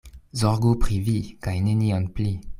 [0.43, 1.15] Zorgu pri vi,
[1.49, 2.31] kaj nenion pli.